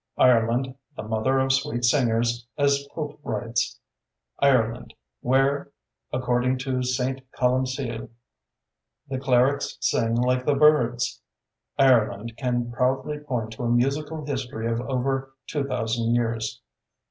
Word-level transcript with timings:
Ireland, 0.17 0.73
"the 0.95 1.03
mother 1.03 1.37
of 1.39 1.53
sweet 1.53 1.85
singers", 1.85 2.47
as 2.57 2.87
Pope 2.91 3.19
writes; 3.23 3.79
Ireland, 4.39 4.95
"where", 5.19 5.69
according 6.11 6.57
to 6.65 6.81
St. 6.81 7.21
Columcille, 7.33 8.09
"the 9.09 9.19
clerics 9.19 9.77
sing 9.79 10.15
like 10.15 10.43
the 10.43 10.55
birds"; 10.55 11.21
Ireland 11.77 12.35
can 12.35 12.71
proudly 12.71 13.19
point 13.19 13.51
to 13.51 13.63
a 13.65 13.69
musical 13.69 14.25
history 14.25 14.67
of 14.71 14.81
over 14.81 15.33
2,000 15.45 16.15
years. 16.15 16.63